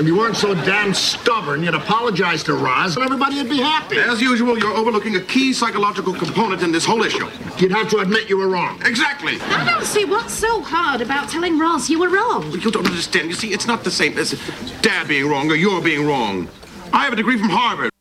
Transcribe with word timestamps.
If 0.00 0.08
you 0.08 0.16
weren't 0.16 0.34
so 0.34 0.56
damn 0.56 0.92
stubborn, 0.92 1.62
you'd 1.62 1.76
apologize 1.76 2.42
to 2.44 2.54
Roz 2.54 2.96
and 2.96 3.04
everybody 3.04 3.36
would 3.36 3.48
be 3.48 3.60
happy. 3.60 3.96
As 3.96 4.20
usual, 4.20 4.58
you're 4.58 4.74
overlooking 4.74 5.14
a 5.14 5.20
key 5.20 5.52
psychological 5.52 6.12
component 6.12 6.64
in 6.64 6.72
this 6.72 6.84
whole 6.84 7.04
issue. 7.04 7.30
You'd 7.58 7.70
have 7.70 7.88
to 7.90 7.98
admit 7.98 8.28
you 8.28 8.36
were 8.36 8.48
wrong. 8.48 8.82
Exactly. 8.84 9.40
I 9.40 9.64
don't 9.64 9.84
see 9.84 10.04
what's 10.04 10.34
so 10.34 10.62
hard 10.62 11.00
about 11.00 11.28
telling 11.28 11.60
Roz 11.60 11.88
you 11.88 12.00
were 12.00 12.08
wrong. 12.08 12.50
You 12.50 12.72
don't 12.72 12.84
understand. 12.84 13.28
You 13.28 13.34
see, 13.34 13.52
it's 13.52 13.68
not 13.68 13.84
the 13.84 13.90
same 13.92 14.18
as 14.18 14.32
Dad 14.82 15.06
being 15.06 15.28
wrong 15.28 15.48
or 15.48 15.54
you're 15.54 15.80
being 15.80 16.04
wrong. 16.04 16.48
I 16.92 17.04
have 17.04 17.12
a 17.12 17.16
degree 17.16 17.38
from 17.38 17.50
Harvard. 17.50 17.93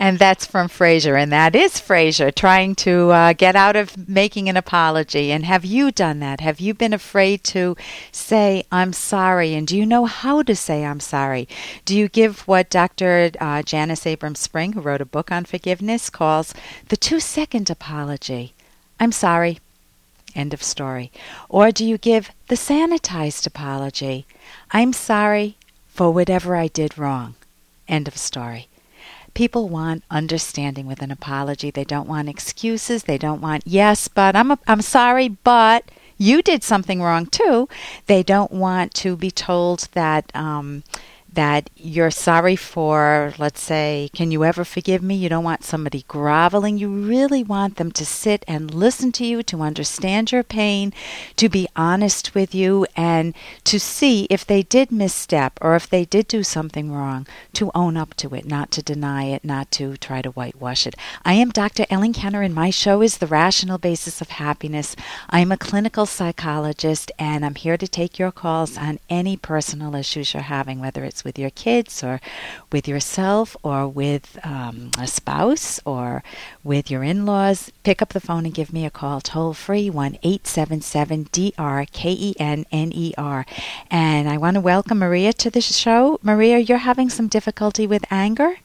And 0.00 0.20
that's 0.20 0.46
from 0.46 0.68
Frasier, 0.68 1.20
and 1.20 1.32
that 1.32 1.56
is 1.56 1.72
Frasier 1.72 2.32
trying 2.32 2.76
to 2.76 3.10
uh, 3.10 3.32
get 3.32 3.56
out 3.56 3.74
of 3.74 4.08
making 4.08 4.48
an 4.48 4.56
apology. 4.56 5.32
And 5.32 5.44
have 5.44 5.64
you 5.64 5.90
done 5.90 6.20
that? 6.20 6.40
Have 6.40 6.60
you 6.60 6.72
been 6.72 6.92
afraid 6.92 7.42
to 7.44 7.76
say, 8.12 8.62
I'm 8.70 8.92
sorry? 8.92 9.54
And 9.54 9.66
do 9.66 9.76
you 9.76 9.84
know 9.84 10.04
how 10.04 10.42
to 10.42 10.54
say, 10.54 10.84
I'm 10.84 11.00
sorry? 11.00 11.48
Do 11.84 11.96
you 11.98 12.08
give 12.08 12.46
what 12.46 12.70
Dr. 12.70 13.32
Uh, 13.40 13.62
Janice 13.62 14.06
Abrams 14.06 14.38
Spring, 14.38 14.74
who 14.74 14.80
wrote 14.80 15.00
a 15.00 15.04
book 15.04 15.32
on 15.32 15.44
forgiveness, 15.44 16.10
calls 16.10 16.54
the 16.90 16.96
two 16.96 17.18
second 17.18 17.68
apology? 17.68 18.54
I'm 19.00 19.10
sorry. 19.10 19.58
End 20.36 20.54
of 20.54 20.62
story. 20.62 21.10
Or 21.48 21.72
do 21.72 21.84
you 21.84 21.98
give 21.98 22.30
the 22.46 22.54
sanitized 22.54 23.48
apology? 23.48 24.26
I'm 24.70 24.92
sorry 24.92 25.56
for 25.88 26.12
whatever 26.12 26.54
I 26.54 26.68
did 26.68 26.96
wrong. 26.96 27.34
End 27.88 28.06
of 28.06 28.16
story. 28.16 28.68
People 29.38 29.68
want 29.68 30.02
understanding 30.10 30.88
with 30.88 31.00
an 31.00 31.12
apology. 31.12 31.70
They 31.70 31.84
don't 31.84 32.08
want 32.08 32.28
excuses. 32.28 33.04
They 33.04 33.18
don't 33.18 33.40
want 33.40 33.62
yes, 33.64 34.08
but 34.08 34.34
I'm 34.34 34.50
a, 34.50 34.58
I'm 34.66 34.82
sorry, 34.82 35.28
but 35.28 35.88
you 36.16 36.42
did 36.42 36.64
something 36.64 37.00
wrong 37.00 37.26
too. 37.26 37.68
They 38.06 38.24
don't 38.24 38.50
want 38.50 38.94
to 38.94 39.14
be 39.16 39.30
told 39.30 39.90
that 39.92 40.34
um, 40.34 40.82
that 41.32 41.70
you're 41.76 42.10
sorry 42.10 42.56
for, 42.56 43.34
let's 43.38 43.60
say, 43.60 44.10
can 44.14 44.30
you 44.30 44.44
ever 44.44 44.64
forgive 44.64 45.02
me? 45.02 45.14
You 45.14 45.28
don't 45.28 45.44
want 45.44 45.62
somebody 45.62 46.04
groveling. 46.08 46.78
You 46.78 46.88
really 46.88 47.44
want 47.44 47.76
them 47.76 47.92
to 47.92 48.04
sit 48.04 48.44
and 48.48 48.72
listen 48.74 49.12
to 49.12 49.24
you, 49.24 49.42
to 49.44 49.62
understand 49.62 50.32
your 50.32 50.42
pain, 50.42 50.92
to 51.36 51.48
be 51.48 51.68
honest 51.76 52.34
with 52.34 52.54
you, 52.54 52.86
and 52.96 53.34
to 53.64 53.78
see 53.78 54.26
if 54.30 54.46
they 54.46 54.62
did 54.62 54.90
misstep 54.90 55.58
or 55.60 55.76
if 55.76 55.88
they 55.88 56.04
did 56.04 56.28
do 56.28 56.42
something 56.42 56.90
wrong, 56.90 57.26
to 57.52 57.70
own 57.74 57.96
up 57.96 58.14
to 58.14 58.34
it, 58.34 58.46
not 58.46 58.70
to 58.72 58.82
deny 58.82 59.24
it, 59.24 59.44
not 59.44 59.70
to 59.72 59.96
try 59.98 60.22
to 60.22 60.30
whitewash 60.30 60.86
it. 60.86 60.96
I 61.24 61.34
am 61.34 61.50
Dr. 61.50 61.84
Ellen 61.90 62.14
Kenner, 62.14 62.42
and 62.42 62.54
my 62.54 62.70
show 62.70 63.02
is 63.02 63.18
The 63.18 63.26
Rational 63.26 63.78
Basis 63.78 64.20
of 64.20 64.30
Happiness. 64.30 64.96
I 65.28 65.40
am 65.40 65.52
a 65.52 65.58
clinical 65.58 66.06
psychologist, 66.06 67.12
and 67.18 67.44
I'm 67.44 67.54
here 67.54 67.76
to 67.76 67.86
take 67.86 68.18
your 68.18 68.32
calls 68.32 68.78
on 68.78 68.98
any 69.10 69.36
personal 69.36 69.94
issues 69.94 70.32
you're 70.32 70.42
having, 70.42 70.80
whether 70.80 71.04
it's 71.04 71.17
with 71.24 71.38
your 71.38 71.50
kids 71.50 72.02
or 72.02 72.20
with 72.72 72.88
yourself 72.88 73.56
or 73.62 73.86
with 73.88 74.38
um, 74.44 74.90
a 74.98 75.06
spouse 75.06 75.80
or 75.84 76.22
with 76.64 76.90
your 76.90 77.02
in 77.02 77.26
laws, 77.26 77.70
pick 77.82 78.00
up 78.02 78.10
the 78.10 78.20
phone 78.20 78.44
and 78.44 78.54
give 78.54 78.72
me 78.72 78.84
a 78.84 78.90
call 78.90 79.20
toll 79.20 79.54
free 79.54 79.90
1 79.90 80.18
877 80.22 81.28
DR 81.32 81.86
K 81.92 82.12
E 82.12 82.34
N 82.38 82.66
N 82.70 82.92
E 82.94 83.14
R. 83.16 83.46
And 83.90 84.28
I 84.28 84.36
want 84.36 84.54
to 84.54 84.60
welcome 84.60 84.98
Maria 84.98 85.32
to 85.34 85.50
the 85.50 85.60
show. 85.60 86.18
Maria, 86.22 86.58
you're 86.58 86.78
having 86.78 87.10
some 87.10 87.28
difficulty 87.28 87.86
with 87.86 88.04
anger? 88.10 88.56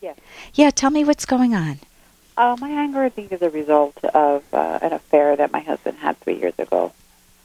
Yes. 0.00 0.16
Yeah, 0.54 0.70
tell 0.70 0.90
me 0.90 1.04
what's 1.04 1.26
going 1.26 1.54
on. 1.54 1.80
Uh, 2.36 2.56
my 2.58 2.70
anger, 2.70 3.02
I 3.02 3.10
think, 3.10 3.32
is 3.32 3.42
a 3.42 3.50
result 3.50 4.02
of 4.02 4.42
uh, 4.54 4.78
an 4.80 4.92
affair 4.94 5.36
that 5.36 5.52
my 5.52 5.60
husband 5.60 5.98
had 5.98 6.18
three 6.20 6.38
years 6.38 6.58
ago. 6.58 6.92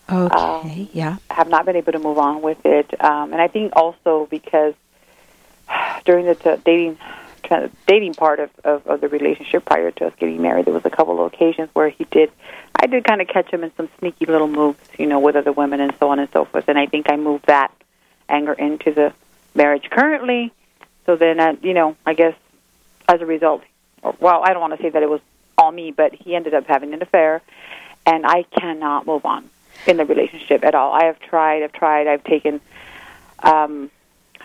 Okay, 0.09 0.81
Um, 0.81 0.89
yeah. 0.93 1.17
Have 1.31 1.49
not 1.49 1.65
been 1.65 1.75
able 1.75 1.93
to 1.93 1.99
move 1.99 2.17
on 2.17 2.41
with 2.41 2.63
it, 2.65 2.93
um, 3.03 3.33
and 3.33 3.41
I 3.41 3.47
think 3.47 3.73
also 3.75 4.27
because 4.29 4.73
during 6.05 6.25
the 6.25 6.35
t- 6.35 6.61
dating 6.63 6.97
tra- 7.43 7.69
dating 7.87 8.13
part 8.13 8.39
of, 8.39 8.49
of, 8.63 8.85
of 8.87 9.01
the 9.01 9.07
relationship 9.07 9.65
prior 9.65 9.91
to 9.91 10.07
us 10.07 10.13
getting 10.19 10.41
married, 10.41 10.65
there 10.65 10.73
was 10.73 10.85
a 10.85 10.89
couple 10.89 11.19
of 11.25 11.33
occasions 11.33 11.69
where 11.73 11.89
he 11.89 12.03
did, 12.05 12.31
I 12.79 12.87
did 12.87 13.03
kind 13.03 13.21
of 13.21 13.27
catch 13.27 13.49
him 13.51 13.63
in 13.63 13.73
some 13.75 13.89
sneaky 13.99 14.25
little 14.25 14.47
moves, 14.47 14.79
you 14.97 15.05
know, 15.07 15.19
with 15.19 15.35
other 15.35 15.51
women 15.51 15.79
and 15.79 15.93
so 15.99 16.09
on 16.09 16.19
and 16.19 16.29
so 16.31 16.45
forth, 16.45 16.67
and 16.67 16.77
I 16.77 16.85
think 16.85 17.09
I 17.09 17.15
moved 17.15 17.47
that 17.47 17.71
anger 18.29 18.53
into 18.53 18.91
the 18.91 19.13
marriage 19.53 19.89
currently. 19.89 20.51
So 21.05 21.15
then, 21.15 21.39
uh, 21.39 21.55
you 21.61 21.73
know, 21.73 21.95
I 22.05 22.13
guess 22.13 22.35
as 23.07 23.21
a 23.21 23.25
result, 23.25 23.63
well, 24.19 24.41
I 24.43 24.53
don't 24.53 24.61
want 24.61 24.75
to 24.75 24.81
say 24.81 24.89
that 24.89 25.01
it 25.01 25.09
was 25.09 25.21
all 25.57 25.71
me, 25.71 25.91
but 25.91 26.13
he 26.13 26.35
ended 26.35 26.53
up 26.53 26.65
having 26.65 26.93
an 26.93 27.01
affair, 27.01 27.41
and 28.05 28.25
I 28.25 28.43
cannot 28.43 29.07
move 29.07 29.25
on 29.25 29.49
in 29.87 29.97
the 29.97 30.05
relationship 30.05 30.63
at 30.63 30.75
all. 30.75 30.93
I 30.93 31.05
have 31.05 31.19
tried, 31.19 31.63
I've 31.63 31.73
tried, 31.73 32.07
I've 32.07 32.23
taken 32.23 32.61
um, 33.43 33.89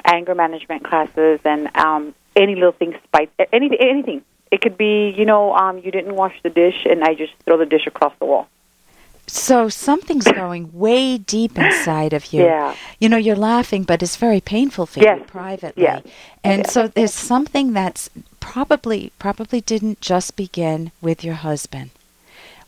anger 0.04 0.34
management 0.34 0.84
classes 0.84 1.40
and 1.44 1.74
um, 1.76 2.14
any 2.36 2.54
little 2.54 2.72
thing, 2.72 2.94
spite, 3.04 3.30
anything, 3.52 3.78
anything. 3.80 4.22
It 4.50 4.60
could 4.60 4.76
be, 4.76 5.10
you 5.10 5.24
know, 5.24 5.54
um, 5.54 5.78
you 5.78 5.90
didn't 5.90 6.16
wash 6.16 6.34
the 6.42 6.50
dish, 6.50 6.84
and 6.84 7.04
I 7.04 7.14
just 7.14 7.32
throw 7.44 7.56
the 7.56 7.66
dish 7.66 7.86
across 7.86 8.12
the 8.18 8.24
wall. 8.26 8.48
So 9.28 9.68
something's 9.68 10.24
going 10.32 10.76
way 10.76 11.18
deep 11.18 11.56
inside 11.56 12.12
of 12.12 12.32
you. 12.32 12.42
Yeah. 12.44 12.74
You 12.98 13.08
know, 13.08 13.16
you're 13.16 13.36
laughing, 13.36 13.84
but 13.84 14.02
it's 14.02 14.16
very 14.16 14.40
painful 14.40 14.86
for 14.86 14.98
you 14.98 15.06
Yes. 15.06 15.20
privately. 15.28 15.84
Yes. 15.84 16.02
And 16.42 16.62
Yes. 16.62 16.72
so 16.72 16.88
there's 16.88 17.14
something 17.14 17.72
that's 17.72 18.10
probably 18.40 19.12
probably 19.20 19.60
didn't 19.60 20.00
just 20.00 20.34
begin 20.34 20.90
with 21.00 21.22
your 21.22 21.34
husband. 21.34 21.90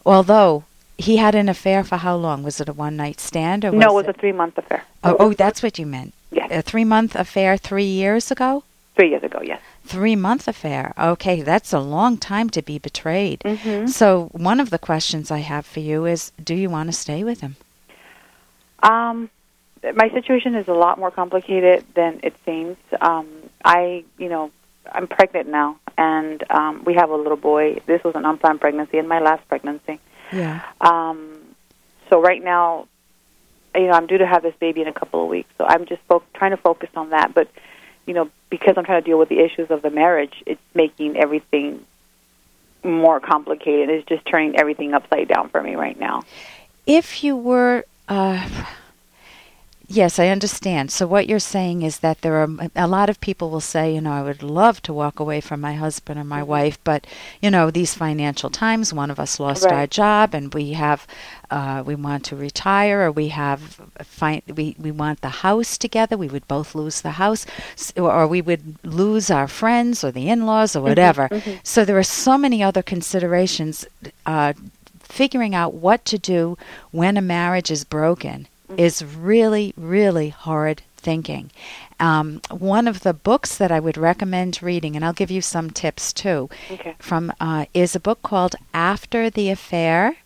Although 0.06 0.62
he 0.98 1.16
had 1.16 1.34
an 1.34 1.48
affair 1.48 1.84
for 1.84 1.97
how 1.97 2.16
long? 2.16 2.42
Was 2.42 2.60
it 2.60 2.69
a 2.69 2.72
one 2.72 2.97
night 2.97 3.20
stand 3.20 3.64
or 3.64 3.72
was 3.72 3.80
no, 3.80 3.98
it 3.98 4.06
was 4.06 4.08
a 4.08 4.19
three 4.19 4.32
month 4.32 4.58
affair. 4.58 4.84
Oh, 5.04 5.16
oh, 5.19 5.32
that's 5.32 5.62
what 5.62 5.78
you 5.78 5.86
meant. 5.86 6.14
Yes. 6.30 6.48
A 6.50 6.62
3 6.62 6.84
month 6.84 7.14
affair 7.14 7.56
3 7.56 7.84
years 7.84 8.30
ago? 8.30 8.64
Three 8.97 9.10
years 9.10 9.22
ago, 9.22 9.41
yes. 9.42 9.60
3 9.84 10.16
month 10.16 10.48
affair. 10.48 10.94
Okay, 10.98 11.42
that's 11.42 11.72
a 11.72 11.78
long 11.78 12.16
time 12.16 12.48
to 12.50 12.62
be 12.62 12.78
betrayed. 12.78 13.41
Mm-hmm. 13.41 13.86
So 13.86 14.28
one 14.32 14.60
of 14.60 14.70
the 14.70 14.78
questions 14.78 15.31
I 15.31 15.38
have 15.38 15.66
for 15.66 15.81
you 15.81 16.06
is 16.06 16.32
do 16.42 16.54
you 16.54 16.70
want 16.70 16.88
to 16.88 16.92
stay 16.92 17.22
with 17.22 17.41
him? 17.41 17.56
Um, 18.82 19.31
my 19.94 20.08
situation 20.10 20.54
is 20.54 20.69
a 20.69 20.72
lot 20.72 20.98
more 20.98 21.10
complicated 21.10 21.84
than 21.94 22.20
it 22.22 22.34
seems. 22.44 22.76
Um, 23.00 23.28
I, 23.64 24.04
you 24.19 24.28
know, 24.28 24.50
I'm 24.91 25.06
pregnant 25.06 25.48
now, 25.48 25.78
and 25.98 26.42
um, 26.50 26.82
we 26.84 26.94
have 26.94 27.10
a 27.10 27.16
little 27.16 27.36
boy. 27.36 27.81
This 27.86 28.02
was 28.02 28.14
an 28.14 28.25
unplanned 28.25 28.60
pregnancy, 28.60 28.98
and 28.98 29.08
my 29.08 29.20
last 29.20 29.47
pregnancy. 29.48 30.00
Yeah. 30.32 30.62
Um, 30.81 31.38
so 32.10 32.20
right 32.20 32.43
now, 32.43 32.88
you 33.75 33.87
know, 33.87 33.93
I'm 33.93 34.06
due 34.06 34.19
to 34.19 34.26
have 34.26 34.43
this 34.43 34.54
baby 34.60 34.82
in 34.82 34.88
a 34.88 34.93
couple 34.93 35.22
of 35.22 35.28
weeks. 35.28 35.50
So 35.59 35.65
I'm 35.65 35.87
just 35.87 36.03
fo- 36.09 36.22
trying 36.34 36.50
to 36.50 36.56
focus 36.56 36.91
on 36.97 37.10
that. 37.10 37.34
But 37.34 37.48
you 38.06 38.15
know, 38.15 38.31
because 38.50 38.75
I'm 38.76 38.84
trying 38.84 39.03
to 39.03 39.06
deal 39.06 39.19
with 39.19 39.28
the 39.28 39.41
issues 39.41 39.70
of 39.70 39.82
the 39.82 39.91
marriage, 39.91 40.43
it's 40.47 40.60
making 40.75 41.16
everything 41.16 41.84
more 42.82 43.20
complicated. 43.20 43.91
It's 43.91 44.09
just 44.09 44.26
turning 44.26 44.59
everything 44.59 44.93
upside 44.93 45.28
down 45.28 45.48
for 45.50 45.62
me 45.62 45.76
right 45.76 45.98
now. 45.98 46.22
If 46.87 47.22
you 47.22 47.37
were, 47.37 47.84
uh, 48.09 48.49
yes, 49.92 50.19
I 50.19 50.28
understand. 50.28 50.91
So 50.91 51.06
what 51.06 51.28
you're 51.28 51.38
saying 51.38 51.82
is 51.82 52.00
that 52.00 52.22
there 52.22 52.36
are 52.42 52.48
a 52.75 52.86
lot 52.88 53.10
of 53.10 53.20
people 53.20 53.50
will 53.50 53.60
say, 53.60 53.94
you 53.94 54.00
know, 54.00 54.12
I 54.12 54.22
would 54.22 54.42
love 54.42 54.80
to 54.82 54.92
walk 54.92 55.20
away 55.20 55.41
from 55.41 55.60
my 55.60 55.75
husband 55.75 56.19
or 56.19 56.25
my 56.25 56.42
Mm-hmm. 56.42 56.48
wife, 56.56 56.78
but 56.84 57.06
you 57.41 57.50
know, 57.50 57.70
these 57.70 57.94
financial 57.94 58.50
times, 58.50 58.92
one 58.92 59.10
of 59.10 59.20
us 59.20 59.38
lost 59.41 59.72
our 59.72 59.86
job, 59.86 60.34
and 60.34 60.52
we 60.54 60.72
have, 60.72 61.06
uh, 61.50 61.82
we 61.86 61.94
want 61.94 62.25
to 62.26 62.36
retire, 62.36 63.02
or 63.02 63.12
we 63.12 63.28
have, 63.28 63.81
fi- 64.02 64.42
we 64.54 64.75
we 64.78 64.91
want 64.91 65.20
the 65.20 65.42
house 65.47 65.78
together. 65.78 66.16
We 66.16 66.28
would 66.28 66.48
both 66.48 66.75
lose 66.75 67.02
the 67.02 67.12
house, 67.12 67.47
or 67.97 68.26
we 68.26 68.41
would 68.42 68.76
lose 68.84 69.31
our 69.31 69.48
friends 69.48 70.04
or 70.04 70.10
the 70.10 70.28
in-laws 70.28 70.75
or 70.76 70.81
Mm-hmm. 70.86 70.88
whatever. 70.88 71.31
So 71.62 71.84
there 71.84 71.98
are 71.98 72.02
so 72.02 72.38
many 72.38 72.62
other 72.62 72.82
considerations. 72.82 73.86
Uh, 74.26 74.54
figuring 75.00 75.54
out 75.54 75.75
what 75.75 76.04
to 76.06 76.16
do 76.19 76.56
when 76.91 77.19
a 77.19 77.20
marriage 77.22 77.70
is 77.70 77.84
broken 77.84 78.48
is 78.77 79.05
really, 79.05 79.72
really 79.77 80.28
hard 80.31 80.83
thinking. 80.97 81.50
Um, 81.99 82.41
one 82.50 82.87
of 82.88 83.00
the 83.00 83.12
books 83.12 83.56
that 83.58 83.73
I 83.73 83.81
would 83.81 83.96
recommend 83.96 84.62
reading, 84.62 84.94
and 84.96 85.05
I'll 85.05 85.12
give 85.12 85.31
you 85.31 85.41
some 85.43 85.70
tips 85.70 86.12
too, 86.12 86.49
Okay. 86.70 86.94
from 86.99 87.32
uh, 87.41 87.67
is 87.75 87.94
a 87.96 88.00
book 88.00 88.23
called 88.23 88.55
After 88.73 89.29
the 89.31 89.50
Affair. 89.50 90.17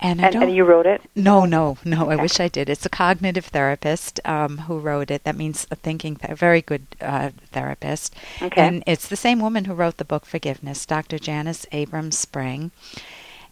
And 0.00 0.20
And, 0.22 0.34
and 0.34 0.54
you 0.54 0.64
wrote 0.64 0.84
it. 0.86 1.00
no, 1.14 1.46
no, 1.46 1.78
no. 1.82 2.10
I 2.10 2.16
wish 2.16 2.38
I 2.38 2.48
did. 2.48 2.68
It's 2.68 2.84
a 2.84 2.90
cognitive 2.90 3.46
therapist 3.46 4.20
um, 4.26 4.58
who 4.58 4.78
wrote 4.78 5.10
it. 5.10 5.24
That 5.24 5.34
means 5.36 5.66
a 5.70 5.76
thinking, 5.76 6.18
a 6.22 6.34
very 6.36 6.60
good 6.60 6.86
uh, 7.00 7.30
therapist. 7.52 8.14
Okay. 8.42 8.60
And 8.60 8.82
it's 8.86 9.08
the 9.08 9.16
same 9.16 9.40
woman 9.40 9.64
who 9.64 9.72
wrote 9.72 9.96
the 9.96 10.04
book 10.04 10.26
Forgiveness, 10.26 10.84
Dr. 10.84 11.18
Janice 11.18 11.64
Abrams 11.72 12.18
Spring. 12.18 12.70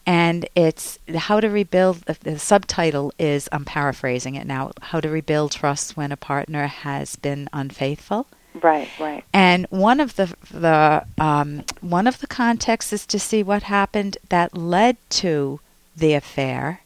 And 0.05 0.49
it's 0.55 0.99
how 1.15 1.39
to 1.41 1.49
rebuild. 1.49 1.99
The, 2.03 2.17
the 2.21 2.39
subtitle 2.39 3.13
is 3.19 3.49
I'm 3.53 3.65
paraphrasing 3.65 4.35
it 4.35 4.47
now. 4.47 4.73
How 4.81 5.01
to 5.01 5.09
rebuild 5.09 5.53
trust 5.53 5.97
when 5.97 6.11
a 6.11 6.17
partner 6.17 6.67
has 6.67 7.17
been 7.17 7.49
unfaithful. 7.53 8.27
Right, 8.61 8.89
right. 9.01 9.25
And 9.33 9.67
one 9.71 10.01
of 10.01 10.17
the 10.17 10.35
the 10.51 11.07
um, 11.19 11.65
one 11.81 12.07
of 12.07 12.21
the 12.21 12.27
contexts 12.27 12.93
is 12.93 13.07
to 13.07 13.19
see 13.19 13.43
what 13.43 13.63
happened 13.63 14.19
that 14.29 14.57
led 14.57 14.97
to 15.11 15.61
the 15.97 16.13
affair, 16.15 16.81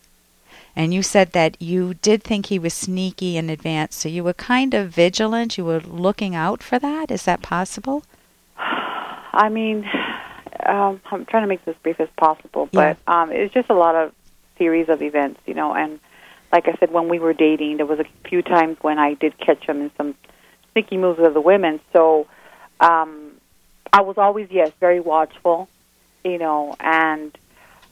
and 0.77 0.95
you 0.95 1.03
said 1.03 1.33
that 1.33 1.61
you 1.61 1.95
did 1.95 2.23
think 2.23 2.47
he 2.47 2.59
was 2.59 2.75
sneaky 2.75 3.37
in 3.37 3.51
advance, 3.51 3.97
so 3.97 4.09
you 4.09 4.23
were 4.23 4.35
kind 4.35 4.75
of 4.75 4.91
vigilant. 4.91 5.59
You 5.59 5.65
were 5.65 5.81
looking 5.81 6.37
out 6.37 6.63
for 6.63 6.79
that. 6.79 7.11
Is 7.11 7.25
that 7.25 7.43
possible? 7.43 8.05
I 8.57 9.49
mean, 9.51 9.85
um, 10.69 11.01
I'm 11.11 11.25
trying 11.27 11.43
to 11.43 11.49
make 11.49 11.65
this 11.65 11.77
brief 11.83 12.01
as 12.01 12.09
possible, 12.17 12.69
but 12.73 12.99
um, 13.07 13.33
it's 13.33 13.53
just 13.53 13.71
a 13.71 13.75
lot 13.75 13.95
of 13.95 14.13
series 14.59 14.89
of 14.89 15.03
events, 15.03 15.41
you 15.47 15.55
know. 15.55 15.75
And 15.75 16.01
like 16.53 16.69
I 16.69 16.77
said, 16.79 16.93
when 16.93 17.09
we 17.09 17.19
were 17.19 17.33
dating, 17.33 17.79
there 17.79 17.87
was 17.87 18.01
a 18.01 18.07
few 18.29 18.43
times 18.43 18.79
when 18.81 18.99
I 18.99 19.15
did 19.15 19.39
catch 19.39 19.65
him 19.65 19.81
in 19.81 19.91
some 19.97 20.15
sneaky 20.73 20.97
moves 20.97 21.19
with 21.19 21.35
the 21.35 21.41
women. 21.41 21.81
So 21.93 22.27
um, 22.81 23.33
I 23.93 24.03
was 24.03 24.19
always, 24.19 24.49
yes, 24.51 24.73
very 24.81 25.01
watchful, 25.01 25.69
you 26.25 26.39
know. 26.39 26.77
And 26.81 27.37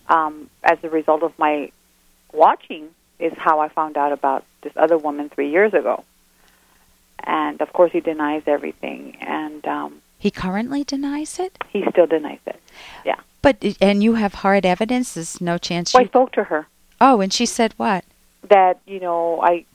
um, 0.08 0.50
as 0.62 0.78
a 0.82 0.90
result 0.90 1.22
of 1.22 1.38
my 1.38 1.70
watching, 2.32 2.90
is 3.18 3.32
how 3.36 3.60
I 3.60 3.68
found 3.68 3.96
out 3.96 4.12
about 4.12 4.44
this 4.62 4.72
other 4.76 4.98
woman 4.98 5.30
three 5.30 5.50
years 5.50 5.72
ago. 5.72 6.04
And 7.20 7.60
of 7.62 7.72
course, 7.72 7.92
he 7.92 8.00
denies 8.00 8.42
everything, 8.46 9.16
and 9.20 9.64
um, 9.66 10.02
He 10.24 10.30
currently 10.30 10.84
denies 10.84 11.38
it? 11.38 11.52
he 11.68 11.84
still 11.90 12.06
denies 12.06 12.38
it. 12.46 12.58
Yeah. 13.04 13.16
But 13.42 13.56
and 13.78 14.02
you 14.02 14.14
have 14.14 14.32
hard 14.36 14.64
evidence. 14.64 15.12
There's 15.12 15.38
no 15.38 15.58
chance. 15.58 15.90
So 15.90 15.98
I 15.98 16.06
spoke 16.06 16.32
to 16.32 16.44
her. 16.44 16.66
oh, 16.98 17.20
and 17.20 17.30
she 17.30 17.44
said 17.44 17.74
what? 17.76 18.04
that 18.48 18.80
you 18.86 19.00
know 19.00 19.40
I 19.42 19.66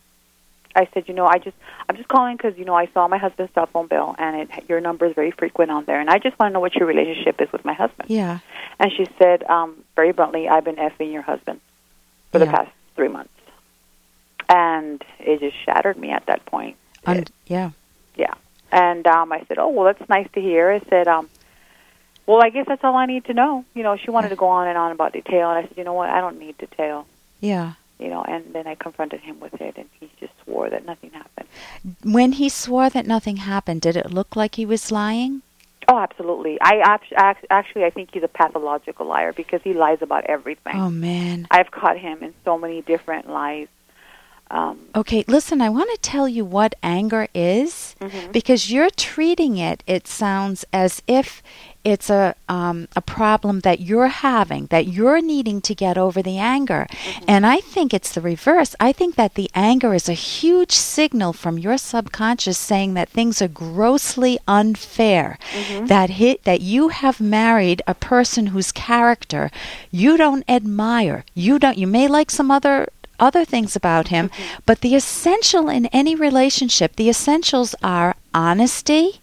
I 0.75 0.87
said 0.93 1.07
you 1.07 1.13
know 1.13 1.27
I 1.27 1.37
just 1.37 1.55
I'm 1.87 1.95
just 1.97 2.07
calling 2.09 2.35
because 2.35 2.57
you 2.57 2.65
know 2.65 2.73
I 2.73 2.87
saw 2.95 3.07
my 3.07 3.19
husband's 3.19 3.53
cell 3.53 3.67
phone 3.71 3.85
bill 3.87 4.15
and 4.17 4.31
it 4.41 4.49
your 4.69 4.81
number 4.81 5.05
is 5.05 5.13
very 5.13 5.29
frequent 5.41 5.69
on 5.69 5.85
there 5.85 5.99
and 6.01 6.09
I 6.09 6.17
just 6.17 6.37
want 6.39 6.49
to 6.49 6.53
know 6.55 6.59
what 6.65 6.73
your 6.79 6.87
relationship 6.87 7.39
is 7.41 7.51
with 7.51 7.63
my 7.63 7.73
husband 7.73 8.09
Yeah. 8.09 8.39
and 8.79 8.91
she 8.95 9.05
said 9.19 9.43
um 9.43 9.69
very 9.95 10.11
bluntly 10.13 10.47
I've 10.47 10.63
been 10.65 10.77
effing 10.87 11.11
your 11.13 11.21
husband 11.23 11.61
for 12.31 12.39
the 12.39 12.47
past 12.47 12.71
three 12.95 13.07
months 13.07 13.33
and 14.49 15.03
it 15.19 15.39
just 15.39 15.57
shattered 15.65 15.97
me 15.97 16.09
at 16.11 16.25
that 16.27 16.45
point 16.45 16.75
Un- 17.05 17.25
yeah. 17.47 17.69
yeah 18.15 18.33
and 18.71 19.05
um 19.07 19.31
I 19.31 19.43
said 19.47 19.57
oh 19.59 19.69
well 19.69 19.85
that's 19.93 20.09
nice 20.09 20.27
to 20.33 20.41
hear 20.41 20.71
I 20.71 20.79
said 20.89 21.07
um 21.07 21.29
well 22.25 22.41
I 22.43 22.49
guess 22.49 22.65
that's 22.67 22.83
all 22.83 22.95
I 22.95 23.05
need 23.05 23.25
to 23.25 23.33
know 23.33 23.65
you 23.73 23.83
know 23.83 23.97
she 23.97 24.11
wanted 24.11 24.29
to 24.29 24.35
go 24.35 24.47
on 24.47 24.67
and 24.67 24.77
on 24.77 24.91
about 24.91 25.13
detail 25.13 25.49
and 25.49 25.59
I 25.59 25.67
said 25.67 25.77
you 25.77 25.83
know 25.83 25.93
what 25.93 26.09
I 26.09 26.19
don't 26.21 26.39
need 26.39 26.57
detail 26.57 27.05
Yeah. 27.39 27.73
you 27.99 28.09
know, 28.09 28.23
and 28.23 28.53
then 28.53 28.65
I 28.67 28.75
confronted 28.75 29.19
him 29.21 29.39
with 29.41 29.55
it, 29.61 29.75
and 29.77 29.87
he 29.99 30.09
just 30.21 30.31
swore 30.43 30.69
that 30.69 30.85
nothing 30.85 31.11
happened. 31.11 31.47
When 32.03 32.31
he 32.33 32.47
swore 32.49 32.89
that 32.89 33.05
nothing 33.05 33.37
happened, 33.37 33.81
did 33.81 33.95
it 33.97 34.11
look 34.11 34.35
like 34.37 34.55
he 34.55 34.65
was 34.65 34.89
lying? 34.91 35.41
Oh, 35.87 35.97
absolutely. 35.97 36.57
I 36.61 36.79
act- 36.93 37.11
act- 37.17 37.45
actually, 37.49 37.83
I 37.83 37.89
think 37.89 38.09
he's 38.13 38.23
a 38.23 38.27
pathological 38.29 39.05
liar 39.05 39.33
because 39.33 39.61
he 39.63 39.73
lies 39.73 40.01
about 40.01 40.23
everything. 40.25 40.75
Oh 40.75 40.89
man. 40.89 41.47
I've 41.51 41.71
caught 41.71 41.97
him 41.97 42.23
in 42.23 42.33
so 42.45 42.57
many 42.57 42.81
different 42.81 43.29
lies. 43.29 43.67
Um, 44.51 44.79
Okay, 44.95 45.23
listen, 45.27 45.61
I 45.61 45.69
want 45.69 45.89
to 45.91 45.97
tell 46.01 46.27
you 46.27 46.43
what 46.45 46.75
anger 46.83 47.27
is 47.33 47.88
Mm-hmm. 47.99 48.31
because 48.31 48.71
you're 48.71 48.89
treating 48.91 49.57
it, 49.57 49.83
it 49.85 50.07
sounds 50.07 50.63
as 50.71 51.01
if 51.05 51.43
it's 51.83 52.09
a, 52.09 52.35
um, 52.47 52.87
a 52.95 53.01
problem 53.01 53.61
that 53.61 53.79
you're 53.79 54.07
having, 54.07 54.67
that 54.67 54.87
you're 54.87 55.21
needing 55.21 55.59
to 55.61 55.73
get 55.73 55.97
over 55.97 56.21
the 56.21 56.37
anger. 56.37 56.87
Mm-hmm. 56.89 57.25
And 57.27 57.45
I 57.45 57.57
think 57.57 57.93
it's 57.93 58.13
the 58.13 58.21
reverse. 58.21 58.75
I 58.79 58.91
think 58.91 59.15
that 59.15 59.35
the 59.35 59.49
anger 59.53 59.93
is 59.93 60.07
a 60.09 60.13
huge 60.13 60.71
signal 60.73 61.33
from 61.33 61.57
your 61.57 61.77
subconscious 61.77 62.57
saying 62.57 62.93
that 62.95 63.09
things 63.09 63.41
are 63.41 63.47
grossly 63.47 64.39
unfair, 64.47 65.37
Mm-hmm. 65.53 65.85
that, 65.87 66.09
hit, 66.11 66.43
that 66.43 66.61
you 66.61 66.89
have 66.89 67.19
married 67.19 67.81
a 67.87 67.93
person 67.93 68.47
whose 68.47 68.71
character 68.71 69.49
you 69.91 70.15
don't 70.17 70.43
admire. 70.49 71.23
You 71.33 71.59
don't. 71.59 71.77
You 71.77 71.87
may 71.87 72.07
like 72.07 72.29
some 72.31 72.51
other 72.51 72.87
other 73.19 73.45
things 73.45 73.75
about 73.75 74.07
him, 74.09 74.29
mm-hmm. 74.29 74.59
but 74.65 74.81
the 74.81 74.95
essential 74.95 75.69
in 75.69 75.85
any 75.87 76.15
relationship, 76.15 76.95
the 76.95 77.09
essentials 77.09 77.75
are 77.83 78.15
honesty 78.33 79.21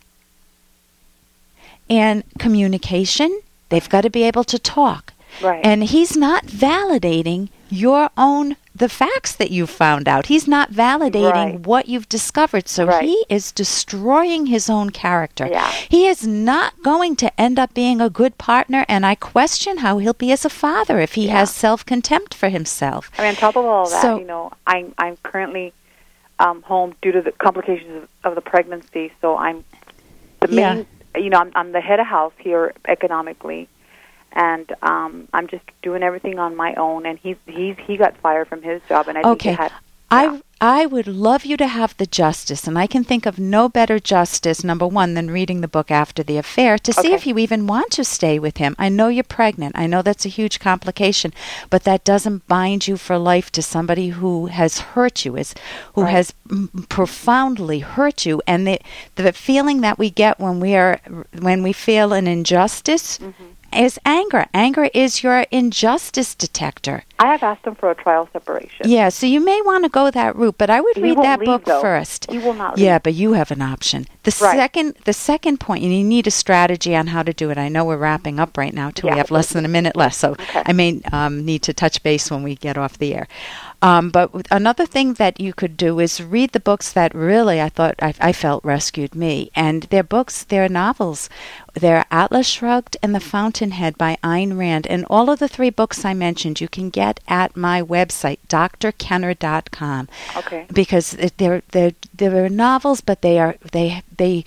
and 1.89 2.25
communication. 2.39 3.41
They've 3.69 3.89
got 3.89 4.03
to 4.03 4.11
be 4.11 4.25
able 4.25 4.45
to 4.45 4.59
talk. 4.59 5.13
Right. 5.43 5.65
And 5.65 5.85
he's 5.85 6.17
not 6.17 6.47
validating 6.47 7.49
your 7.69 8.11
own 8.17 8.57
the 8.77 8.89
facts 8.89 9.35
that 9.37 9.51
you've 9.51 9.71
found 9.71 10.07
out. 10.07 10.27
He's 10.27 10.47
not 10.47 10.71
validating 10.71 11.33
Right. 11.33 11.61
what 11.61 11.89
you've 11.89 12.09
discovered. 12.09 12.69
So 12.69 12.85
Right. 12.87 13.05
he 13.05 13.25
is 13.29 13.51
destroying 13.53 14.47
his 14.47 14.69
own 14.69 14.91
character. 14.91 15.47
Yeah. 15.51 15.71
He 15.89 16.07
is 16.07 16.27
not 16.27 16.75
going 16.83 17.17
to 17.17 17.41
end 17.41 17.59
up 17.59 17.73
being 17.73 18.01
a 18.01 18.11
good 18.11 18.37
partner 18.39 18.85
and 18.89 19.07
I 19.07 19.15
question 19.15 19.79
how 19.79 19.99
he'll 19.99 20.13
be 20.13 20.31
as 20.31 20.45
a 20.45 20.51
father 20.51 20.99
if 21.01 21.15
he 21.15 21.27
Yeah. 21.27 21.39
has 21.39 21.55
self-contempt 21.55 22.35
for 22.35 22.49
himself. 22.51 23.11
I 23.19 23.23
mean, 23.23 23.31
on 23.31 23.37
top 23.37 23.57
of 23.57 23.65
all 23.65 23.89
that, 23.89 24.03
So- 24.03 24.19
you 24.19 24.27
know, 24.27 24.53
I'm 24.67 24.93
I'm 24.99 25.17
currently 25.23 25.73
um, 26.39 26.61
home 26.63 26.95
due 27.01 27.13
to 27.13 27.23
the 27.23 27.33
complications 27.33 28.03
of, 28.03 28.09
of 28.25 28.35
the 28.35 28.43
pregnancy. 28.43 29.11
So 29.23 29.39
I'm 29.39 29.65
the 30.41 30.49
Yeah. 30.55 30.75
main, 30.75 30.87
you 31.17 31.31
know, 31.31 31.39
I'm, 31.39 31.51
I'm 31.55 31.73
the 31.73 31.81
head 31.81 31.99
of 31.99 32.07
house 32.07 32.35
here 32.39 32.75
economically, 32.87 33.69
and 34.37 34.67
um, 34.83 35.27
I'm 35.33 35.49
just 35.49 35.65
doing 35.83 36.03
everything 36.05 36.39
on 36.39 36.55
my 36.55 36.75
own. 36.75 37.07
And 37.07 37.19
he's 37.19 37.37
he's 37.47 37.77
he 37.87 37.97
got 37.97 38.17
fired 38.19 38.47
from 38.49 38.63
his 38.63 38.81
job, 38.89 39.09
and 39.09 39.19
I 39.19 39.23
think 39.23 39.41
Okay. 39.43 39.53
it 39.53 39.59
had. 39.59 39.73
I 40.09 40.41
I 40.61 40.87
would 40.87 41.09
love 41.09 41.45
you 41.45 41.57
to 41.59 41.67
have 41.67 41.95
the 41.97 42.07
justice, 42.07 42.67
and 42.69 42.79
I 42.79 42.87
can 42.87 43.05
think 43.05 43.27
of 43.27 43.39
no 43.39 43.69
better 43.69 43.99
justice, 43.99 44.63
number 44.65 44.87
one, 44.87 45.13
than 45.15 45.31
reading 45.31 45.61
the 45.61 45.69
book 45.77 45.91
after 45.91 46.23
the 46.23 46.39
affair 46.39 46.79
to 46.79 46.93
see 46.93 47.09
Okay. 47.09 47.15
if 47.15 47.27
you 47.27 47.37
even 47.39 47.67
want 47.67 47.91
to 47.93 48.05
stay 48.05 48.39
with 48.39 48.57
him. 48.59 48.77
I 48.79 48.89
know 48.89 49.09
you're 49.09 49.25
pregnant. 49.41 49.77
I 49.77 49.87
know 49.89 50.03
that's 50.03 50.25
a 50.25 50.31
huge 50.41 50.61
complication, 50.61 51.35
but 51.69 51.83
that 51.85 52.05
doesn't 52.05 52.47
bind 52.49 52.87
you 52.89 52.97
for 52.97 53.19
life 53.19 53.51
to 53.53 53.63
somebody 53.63 54.09
who 54.11 54.47
has 54.47 54.79
hurt 54.95 55.25
you, 55.25 55.37
is 55.37 55.55
who 55.95 56.03
Right. 56.03 56.13
has 56.17 56.33
mm, 56.49 56.89
profoundly 56.89 57.81
hurt 57.81 58.25
you, 58.25 58.41
and 58.47 58.61
the 58.67 58.79
the 59.17 59.33
feeling 59.33 59.81
that 59.83 59.99
we 59.99 60.09
get 60.25 60.39
when 60.39 60.61
we 60.61 60.75
are 60.77 61.01
when 61.49 61.63
we 61.67 61.73
feel 61.73 62.13
an 62.13 62.27
injustice. 62.27 63.19
Mm-hmm. 63.19 63.45
Is 63.77 63.99
anger. 64.07 64.47
Anger 64.55 64.89
is 64.95 65.23
your 65.23 65.45
injustice 65.51 66.35
detector. 66.35 67.05
I 67.19 67.29
have 67.33 67.43
asked 67.43 67.65
him 67.67 67.75
for 67.75 67.91
a 67.91 67.95
trial 67.95 68.29
separation. 68.33 68.89
Yeah, 68.91 69.09
so 69.09 69.27
you 69.27 69.41
may 69.41 69.61
want 69.63 69.85
to 69.85 69.89
go 69.89 70.11
that 70.11 70.37
route, 70.37 70.57
but 70.59 70.69
I 70.69 70.81
would 70.81 70.97
He 70.97 71.03
read 71.03 71.17
that 71.19 71.41
leave, 71.41 71.47
book 71.47 71.65
though. 71.65 71.81
first. 71.81 72.31
He 72.31 72.39
will 72.39 72.53
not 72.55 72.77
Yeah, 72.79 72.99
but 72.99 73.15
you 73.15 73.33
have 73.33 73.51
an 73.51 73.63
option. 73.63 74.07
The 74.25 74.37
Right. 74.43 74.57
second 74.57 74.97
the 75.05 75.13
second 75.13 75.59
point, 75.61 75.83
and 75.85 75.95
you 75.95 76.05
need 76.05 76.27
a 76.27 76.31
strategy 76.31 76.95
on 76.95 77.07
how 77.09 77.23
to 77.23 77.33
do 77.33 77.49
it. 77.51 77.57
I 77.59 77.69
know 77.69 77.85
we're 77.85 77.97
wrapping 77.97 78.39
up 78.39 78.59
right 78.59 78.75
now 78.75 78.91
too. 78.91 79.07
Yeah. 79.07 79.15
We 79.15 79.19
have 79.19 79.31
less 79.31 79.51
than 79.51 79.65
a 79.65 79.69
minute 79.69 79.97
left, 79.97 80.17
so 80.17 80.33
Okay. 80.33 80.63
I 80.67 80.73
may 80.73 81.01
um, 81.13 81.45
need 81.45 81.63
to 81.63 81.73
touch 81.73 82.03
base 82.03 82.31
when 82.31 82.43
we 82.43 82.55
get 82.55 82.77
off 82.77 82.99
the 82.99 83.15
air. 83.15 83.29
Um, 83.83 84.11
but 84.11 84.31
another 84.51 84.85
thing 84.87 85.15
that 85.15 85.39
you 85.41 85.53
could 85.53 85.77
do 85.77 86.01
is 86.01 86.23
read 86.23 86.53
the 86.53 86.61
books 86.61 86.93
that 86.93 87.15
really 87.15 87.61
I 87.61 87.69
thought 87.69 87.95
I, 88.03 88.15
I 88.21 88.33
felt 88.33 88.65
rescued 88.65 89.15
me, 89.15 89.51
and 89.55 89.85
they're 89.85 90.03
books, 90.03 90.45
they're 90.45 90.69
novels. 90.69 91.29
They're 91.75 92.07
Atlas 92.11 92.47
Shrugged 92.47 92.97
and 93.03 93.15
The 93.15 93.21
Fountainhead 93.21 93.99
by 93.99 94.17
Ayn 94.25 94.59
Rand, 94.59 94.87
and 94.87 95.05
all 95.11 95.29
of 95.31 95.39
the 95.39 95.47
three 95.47 95.69
books 95.71 96.05
I 96.07 96.15
mentioned 96.15 96.59
you 96.61 96.69
can 96.69 96.89
get 96.89 97.06
at 97.29 97.57
my 97.57 97.83
website, 97.83 98.39
drkenner.com 98.49 100.09
Okay. 100.37 100.67
because 100.73 101.15
it- 101.15 101.37
they're 101.39 101.63
they're 101.73 101.93
they're 102.15 102.49
novels, 102.49 103.01
but 103.01 103.23
they 103.23 103.39
are 103.39 103.57
they 103.73 104.03
they 104.17 104.45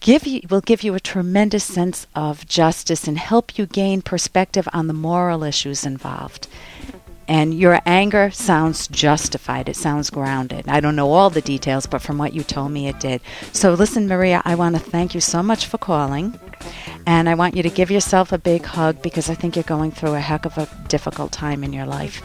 give 0.00 0.26
you 0.26 0.40
will 0.50 0.60
give 0.70 0.82
you 0.82 0.94
a 0.94 1.00
tremendous 1.00 1.64
sense 1.64 2.06
of 2.14 2.46
justice 2.46 3.08
and 3.08 3.18
help 3.18 3.58
you 3.58 3.66
gain 3.66 4.00
perspective 4.02 4.68
on 4.72 4.86
the 4.86 4.94
moral 5.08 5.42
issues 5.44 5.84
involved. 5.84 6.46
And 7.30 7.52
your 7.52 7.80
anger 7.84 8.30
sounds 8.30 8.88
justified. 8.88 9.68
It 9.68 9.76
sounds 9.76 10.08
grounded. 10.08 10.66
I 10.66 10.80
don't 10.80 10.96
know 10.96 11.10
all 11.12 11.28
the 11.28 11.42
details, 11.42 11.84
but 11.84 12.00
from 12.00 12.16
what 12.16 12.32
you 12.32 12.42
told 12.42 12.72
me, 12.72 12.88
it 12.88 12.98
did. 13.00 13.20
So, 13.52 13.74
listen, 13.74 14.08
Maria, 14.08 14.40
I 14.46 14.54
want 14.54 14.76
to 14.76 14.80
thank 14.80 15.14
you 15.14 15.20
so 15.20 15.42
much 15.42 15.66
for 15.66 15.76
calling. 15.76 16.40
And 17.08 17.26
I 17.26 17.34
want 17.36 17.56
you 17.56 17.62
to 17.62 17.70
give 17.70 17.90
yourself 17.90 18.32
a 18.32 18.38
big 18.38 18.66
hug 18.66 19.00
because 19.00 19.30
I 19.30 19.34
think 19.34 19.56
you're 19.56 19.62
going 19.62 19.92
through 19.92 20.12
a 20.12 20.20
heck 20.20 20.44
of 20.44 20.58
a 20.58 20.68
difficult 20.88 21.32
time 21.32 21.64
in 21.64 21.72
your 21.72 21.86
life. 21.86 22.22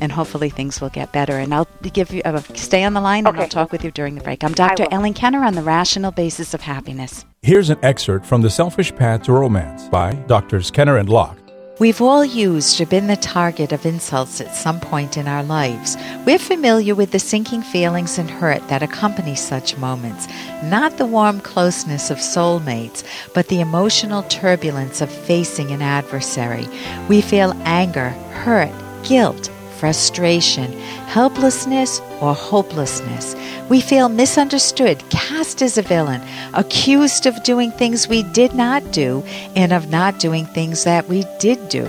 And 0.00 0.10
hopefully 0.10 0.50
things 0.50 0.80
will 0.80 0.88
get 0.88 1.12
better. 1.12 1.38
And 1.38 1.54
I'll 1.54 1.68
give 1.82 2.12
you, 2.12 2.20
uh, 2.24 2.40
stay 2.54 2.82
on 2.82 2.94
the 2.94 3.00
line 3.00 3.28
and 3.28 3.38
I'll 3.38 3.48
talk 3.48 3.70
with 3.70 3.84
you 3.84 3.92
during 3.92 4.16
the 4.16 4.24
break. 4.24 4.42
I'm 4.42 4.52
Dr. 4.52 4.88
Ellen 4.90 5.14
Kenner 5.14 5.44
on 5.44 5.54
the 5.54 5.62
rational 5.62 6.10
basis 6.10 6.52
of 6.52 6.62
happiness. 6.62 7.24
Here's 7.42 7.70
an 7.70 7.78
excerpt 7.84 8.26
from 8.26 8.42
The 8.42 8.50
Selfish 8.50 8.92
Path 8.96 9.22
to 9.22 9.32
Romance 9.32 9.86
by 9.88 10.14
Drs. 10.26 10.72
Kenner 10.72 10.96
and 10.96 11.08
Locke. 11.08 11.43
We've 11.80 12.00
all 12.00 12.24
used 12.24 12.80
or 12.80 12.86
been 12.86 13.08
the 13.08 13.16
target 13.16 13.72
of 13.72 13.84
insults 13.84 14.40
at 14.40 14.54
some 14.54 14.78
point 14.78 15.16
in 15.16 15.26
our 15.26 15.42
lives. 15.42 15.96
We're 16.24 16.38
familiar 16.38 16.94
with 16.94 17.10
the 17.10 17.18
sinking 17.18 17.62
feelings 17.62 18.16
and 18.16 18.30
hurt 18.30 18.68
that 18.68 18.84
accompany 18.84 19.34
such 19.34 19.76
moments, 19.76 20.28
not 20.62 20.98
the 20.98 21.06
warm 21.06 21.40
closeness 21.40 22.12
of 22.12 22.18
soulmates, 22.18 23.02
but 23.34 23.48
the 23.48 23.60
emotional 23.60 24.22
turbulence 24.24 25.00
of 25.00 25.10
facing 25.10 25.72
an 25.72 25.82
adversary. 25.82 26.68
We 27.08 27.20
feel 27.20 27.52
anger, 27.64 28.10
hurt, 28.10 28.72
guilt, 29.02 29.50
frustration, 29.78 30.72
helplessness, 31.08 32.00
or 32.20 32.34
hopelessness. 32.34 33.34
We 33.68 33.80
feel 33.80 34.08
misunderstood, 34.08 35.02
cast 35.10 35.62
as 35.62 35.78
a 35.78 35.82
villain, 35.82 36.22
accused 36.52 37.26
of 37.26 37.42
doing 37.42 37.70
things 37.72 38.08
we 38.08 38.22
did 38.32 38.54
not 38.54 38.92
do, 38.92 39.22
and 39.56 39.72
of 39.72 39.90
not 39.90 40.18
doing 40.18 40.46
things 40.46 40.84
that 40.84 41.08
we 41.08 41.24
did 41.38 41.68
do. 41.68 41.88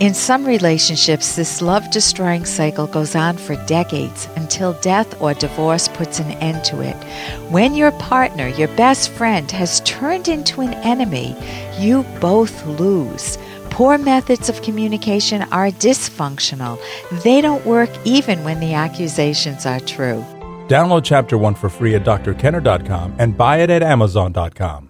In 0.00 0.14
some 0.14 0.46
relationships, 0.46 1.36
this 1.36 1.60
love 1.60 1.90
destroying 1.90 2.46
cycle 2.46 2.86
goes 2.86 3.14
on 3.14 3.36
for 3.36 3.54
decades 3.66 4.26
until 4.34 4.72
death 4.80 5.20
or 5.20 5.34
divorce 5.34 5.88
puts 5.88 6.18
an 6.18 6.30
end 6.40 6.64
to 6.64 6.80
it. 6.80 6.96
When 7.50 7.74
your 7.74 7.92
partner, 7.92 8.48
your 8.48 8.68
best 8.76 9.10
friend, 9.10 9.50
has 9.50 9.80
turned 9.80 10.26
into 10.26 10.62
an 10.62 10.72
enemy, 10.72 11.36
you 11.78 12.04
both 12.18 12.64
lose. 12.64 13.36
Poor 13.80 13.96
methods 13.96 14.50
of 14.50 14.60
communication 14.60 15.40
are 15.44 15.70
dysfunctional. 15.70 16.78
They 17.22 17.40
don't 17.40 17.64
work 17.64 17.88
even 18.04 18.44
when 18.44 18.60
the 18.60 18.74
accusations 18.74 19.64
are 19.64 19.80
true. 19.80 20.22
Download 20.68 21.02
Chapter 21.02 21.38
1 21.38 21.54
for 21.54 21.70
free 21.70 21.94
at 21.94 22.04
drkenner.com 22.04 23.14
and 23.18 23.38
buy 23.38 23.62
it 23.62 23.70
at 23.70 23.82
amazon.com. 23.82 24.88